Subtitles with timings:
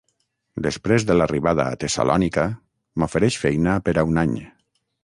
[0.67, 2.47] Després de l'arribada a Tessalònica,
[2.99, 4.37] m'ofereix feina per a un any.